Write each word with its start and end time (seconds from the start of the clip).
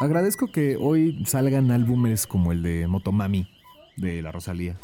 Agradezco 0.00 0.46
que 0.50 0.76
hoy 0.76 1.24
salgan 1.26 1.70
álbumes 1.70 2.26
como 2.26 2.52
el 2.52 2.62
de 2.62 2.86
Motomami 2.86 3.48
de 3.96 4.22
la 4.22 4.32
Rosalía. 4.32 4.78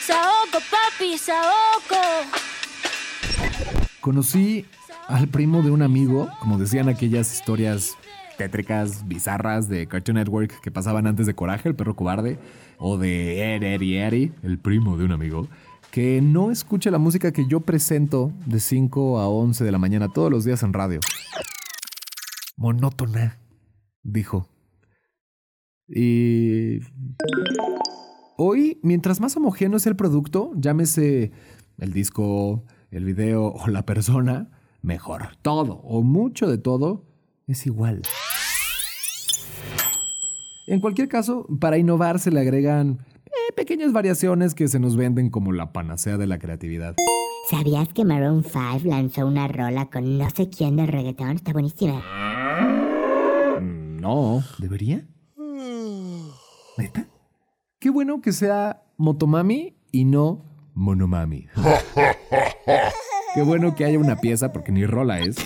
Saoko, 0.00 0.58
papi, 0.70 1.16
Saoko. 1.16 2.02
Conocí 4.00 4.66
al 5.06 5.28
primo 5.28 5.62
de 5.62 5.70
un 5.70 5.82
amigo, 5.82 6.28
como 6.40 6.58
decían 6.58 6.88
aquellas 6.88 7.32
historias 7.32 7.96
tétricas, 8.36 9.06
bizarras 9.06 9.68
de 9.68 9.86
Cartoon 9.86 10.16
Network 10.16 10.60
que 10.60 10.70
pasaban 10.70 11.06
antes 11.06 11.26
de 11.26 11.34
Coraje, 11.34 11.68
el 11.68 11.74
perro 11.74 11.94
cobarde, 11.94 12.38
o 12.78 12.98
de 12.98 13.54
Ed, 13.54 13.62
Eddie, 13.62 14.04
Eddie, 14.04 14.32
el 14.42 14.58
primo 14.58 14.96
de 14.96 15.04
un 15.04 15.12
amigo, 15.12 15.48
que 15.92 16.22
no 16.22 16.50
escucha 16.50 16.90
la 16.90 16.96
música 16.96 17.32
que 17.32 17.46
yo 17.46 17.60
presento 17.60 18.32
de 18.46 18.60
5 18.60 19.20
a 19.20 19.28
11 19.28 19.62
de 19.62 19.70
la 19.70 19.76
mañana 19.76 20.08
todos 20.08 20.30
los 20.30 20.42
días 20.42 20.62
en 20.62 20.72
radio. 20.72 21.00
Monótona, 22.56 23.38
dijo. 24.02 24.48
Y... 25.86 26.80
Hoy, 28.38 28.80
mientras 28.82 29.20
más 29.20 29.36
homogéneo 29.36 29.76
es 29.76 29.86
el 29.86 29.94
producto, 29.94 30.52
llámese 30.56 31.30
el 31.76 31.92
disco, 31.92 32.64
el 32.90 33.04
video 33.04 33.48
o 33.48 33.68
la 33.68 33.84
persona, 33.84 34.50
mejor. 34.80 35.36
Todo 35.42 35.74
o 35.84 36.02
mucho 36.02 36.48
de 36.48 36.56
todo 36.56 37.04
es 37.46 37.66
igual. 37.66 38.00
En 40.66 40.80
cualquier 40.80 41.08
caso, 41.08 41.46
para 41.60 41.76
innovar 41.76 42.18
se 42.18 42.30
le 42.30 42.40
agregan 42.40 43.04
pequeñas 43.52 43.92
variaciones 43.92 44.54
que 44.54 44.68
se 44.68 44.78
nos 44.78 44.96
venden 44.96 45.30
como 45.30 45.52
la 45.52 45.72
panacea 45.72 46.16
de 46.16 46.26
la 46.26 46.38
creatividad. 46.38 46.96
¿Sabías 47.50 47.88
que 47.92 48.04
Maroon 48.04 48.44
5 48.44 48.80
lanzó 48.84 49.26
una 49.26 49.48
rola 49.48 49.86
con 49.86 50.18
no 50.18 50.28
sé 50.30 50.48
quién 50.48 50.76
de 50.76 50.86
reggaetón? 50.86 51.30
Está 51.30 51.52
buenísima. 51.52 52.02
No, 53.60 54.42
¿debería? 54.58 55.06
¿Neta? 56.78 57.06
Qué 57.78 57.90
bueno 57.90 58.20
que 58.20 58.32
sea 58.32 58.82
Motomami 58.96 59.76
y 59.90 60.04
no 60.04 60.44
Monomami. 60.74 61.46
Qué 63.34 63.42
bueno 63.42 63.74
que 63.74 63.84
haya 63.84 63.98
una 63.98 64.16
pieza, 64.16 64.52
porque 64.52 64.72
ni 64.72 64.86
rola 64.86 65.20
es, 65.20 65.36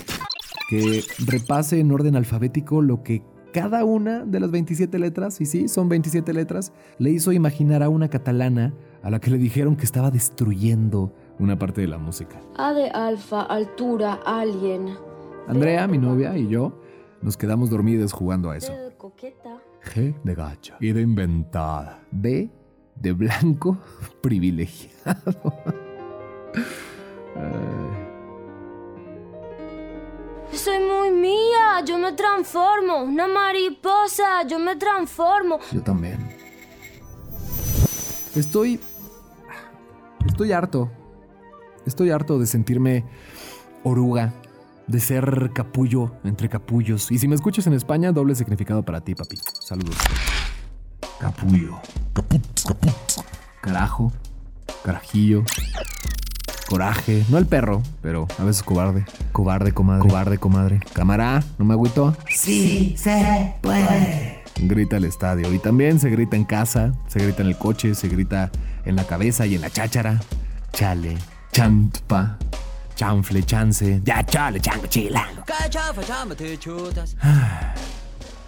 que 0.68 1.04
repase 1.24 1.80
en 1.80 1.92
orden 1.92 2.16
alfabético 2.16 2.82
lo 2.82 3.02
que 3.02 3.22
cada 3.56 3.86
una 3.86 4.26
de 4.26 4.38
las 4.38 4.50
27 4.50 4.98
letras, 4.98 5.40
y 5.40 5.46
sí, 5.46 5.66
son 5.66 5.88
27 5.88 6.30
letras, 6.34 6.74
le 6.98 7.08
hizo 7.08 7.32
imaginar 7.32 7.82
a 7.82 7.88
una 7.88 8.08
catalana 8.10 8.74
a 9.02 9.08
la 9.08 9.18
que 9.18 9.30
le 9.30 9.38
dijeron 9.38 9.76
que 9.76 9.86
estaba 9.86 10.10
destruyendo 10.10 11.10
una 11.38 11.58
parte 11.58 11.80
de 11.80 11.86
la 11.86 11.96
música. 11.96 12.38
A 12.58 12.74
de 12.74 12.90
alfa, 12.90 13.40
altura, 13.40 14.20
alien. 14.26 14.90
Andrea, 15.48 15.86
mi 15.86 15.96
novia, 15.96 16.36
y 16.36 16.48
yo 16.48 16.78
nos 17.22 17.38
quedamos 17.38 17.70
dormidos 17.70 18.12
jugando 18.12 18.50
a 18.50 18.58
eso. 18.58 18.74
D 18.74 18.78
de 18.78 18.94
coqueta. 18.94 19.62
G 19.82 20.14
de 20.22 20.34
gacha. 20.34 20.76
Y 20.78 20.92
de 20.92 21.00
inventada. 21.00 22.02
B 22.10 22.50
de 22.94 23.12
blanco 23.12 23.78
privilegiado. 24.20 25.32
Soy 30.52 30.78
muy 30.78 30.95
yo 31.84 31.98
me 31.98 32.12
transformo. 32.12 33.02
Una 33.02 33.26
mariposa, 33.26 34.42
yo 34.46 34.58
me 34.58 34.76
transformo. 34.76 35.58
Yo 35.72 35.82
también. 35.82 36.36
Estoy. 38.34 38.80
Estoy 40.26 40.52
harto. 40.52 40.90
Estoy 41.86 42.10
harto 42.10 42.38
de 42.38 42.46
sentirme 42.46 43.04
oruga, 43.84 44.34
de 44.86 45.00
ser 45.00 45.50
capullo 45.54 46.12
entre 46.24 46.48
capullos. 46.48 47.10
Y 47.12 47.18
si 47.18 47.28
me 47.28 47.36
escuchas 47.36 47.66
en 47.66 47.74
España, 47.74 48.12
doble 48.12 48.34
significado 48.34 48.82
para 48.82 49.00
ti, 49.00 49.14
papi. 49.14 49.38
Saludos. 49.60 49.96
Capullo. 51.20 51.80
Caput, 52.12 52.42
caput. 52.66 52.92
Carajo. 53.60 54.12
Carajillo. 54.84 55.44
Coraje. 56.68 57.24
No 57.28 57.38
el 57.38 57.46
perro, 57.46 57.82
pero 58.02 58.26
a 58.38 58.44
veces 58.44 58.62
cobarde. 58.62 59.04
Cobarde, 59.32 59.72
comadre. 59.72 60.08
Cobarde, 60.08 60.38
comadre. 60.38 60.80
Cámara, 60.92 61.42
¿no 61.58 61.64
me 61.64 61.74
agüito? 61.74 62.16
Sí, 62.28 62.96
se 62.98 63.54
puede. 63.60 64.42
grita 64.58 64.96
el 64.96 65.04
estadio. 65.04 65.52
Y 65.52 65.58
también 65.58 66.00
se 66.00 66.10
grita 66.10 66.34
en 66.36 66.44
casa, 66.44 66.92
se 67.08 67.20
grita 67.20 67.42
en 67.42 67.48
el 67.48 67.56
coche, 67.58 67.94
se 67.94 68.08
grita 68.08 68.50
en 68.84 68.96
la 68.96 69.04
cabeza 69.04 69.46
y 69.46 69.54
en 69.54 69.60
la 69.60 69.70
cháchara. 69.70 70.20
Chale, 70.72 71.16
champa, 71.52 72.36
chanfle, 72.96 73.42
chance. 73.44 74.00
Ya 74.04 74.24
chale, 74.24 74.60
chango, 74.60 74.86
chilango. 74.86 75.42
Ah, 77.22 77.74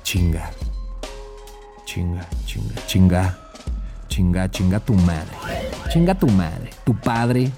Chinga. 0.02 0.50
Chinga, 1.84 2.26
chinga, 2.46 2.74
chinga. 2.86 3.38
Chinga, 4.08 4.50
chinga 4.50 4.80
tu 4.80 4.94
madre. 4.94 5.36
Chinga 5.92 6.14
tu 6.14 6.26
madre, 6.28 6.70
tu 6.84 6.94
padre, 6.94 7.50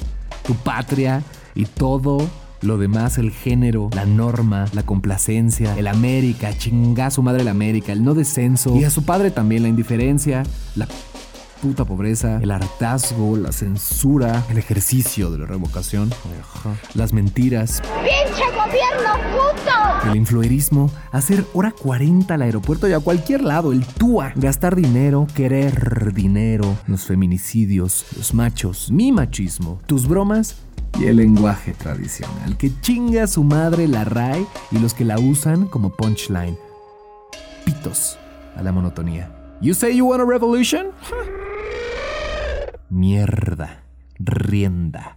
tu 0.50 0.56
patria 0.56 1.22
y 1.55 1.65
todo 1.65 2.28
lo 2.62 2.77
demás, 2.77 3.19
el 3.19 3.31
género, 3.31 3.88
la 3.94 4.05
norma, 4.05 4.65
la 4.72 4.83
complacencia, 4.83 5.78
el 5.78 5.87
América, 5.87 6.53
chinga 6.59 7.06
a 7.06 7.11
su 7.12 7.22
madre 7.22 7.43
el 7.43 7.49
América, 7.49 7.93
el 7.93 8.03
no 8.03 8.15
descenso 8.15 8.77
y 8.77 8.83
a 8.83 8.91
su 8.91 9.05
padre 9.05 9.31
también 9.31 9.62
la 9.62 9.69
indiferencia, 9.69 10.43
la 10.75 10.89
puta 11.60 11.84
pobreza, 11.84 12.38
el 12.43 12.50
hartazgo, 12.50 13.37
la 13.37 13.53
censura, 13.53 14.44
el 14.50 14.59
ejercicio 14.59 15.31
de 15.31 15.38
la 15.38 15.47
revocación, 15.47 16.10
las 16.94 17.12
mentiras, 17.12 17.82
¡Pinche 18.03 18.44
gobierno 18.50 19.12
puto! 19.32 20.10
el 20.10 20.16
influerismo, 20.16 20.91
hacer 21.12 21.44
hora 21.53 21.72
40 21.72 22.32
al 22.32 22.43
aeropuerto 22.43 22.88
y 22.88 22.93
a 22.93 23.00
cualquier 23.00 23.43
lado, 23.43 23.72
el 23.72 23.84
túa, 23.84 24.32
gastar 24.37 24.75
dinero, 24.75 25.26
querer 25.34 26.15
dinero, 26.15 26.78
los 26.87 27.04
feminicidios, 27.04 28.06
los 28.16 28.32
machos, 28.32 28.91
mi 28.91 29.12
machismo, 29.12 29.81
tus 29.87 30.09
bromas 30.09 30.56
y 30.98 31.06
el 31.06 31.16
lenguaje 31.16 31.75
tradicional, 31.75 32.56
que 32.56 32.72
chinga 32.81 33.25
a 33.25 33.27
su 33.27 33.44
madre 33.44 33.87
la 33.87 34.04
RAE 34.04 34.47
y 34.71 34.78
los 34.78 34.94
que 34.94 35.04
la 35.04 35.19
usan 35.19 35.66
como 35.66 35.91
punchline. 35.91 36.56
Pitos 37.65 38.19
a 38.56 38.62
la 38.62 38.72
monotonía. 38.72 39.31
You 39.60 39.75
say 39.75 39.94
you 39.94 40.06
want 40.06 40.22
a 40.22 40.25
revolution? 40.25 40.87
Mierda, 42.91 43.84
rienda, 44.19 45.17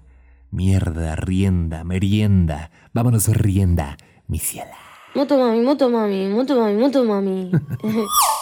mierda, 0.52 1.16
rienda, 1.16 1.84
merienda. 1.84 2.70
Vámonos, 2.94 3.28
rienda, 3.30 3.98
mi 4.28 4.38
ciela. 4.38 4.78
Moto 5.16 5.38
mami, 5.38 5.62
moto 5.62 5.90
mami, 5.90 6.28
moto 6.30 6.54
mami, 6.56 6.78
moto 6.78 7.04
mami. 7.04 7.50